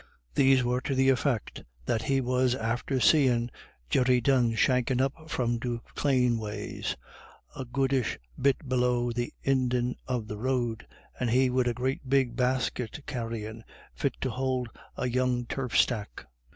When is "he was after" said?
2.01-2.99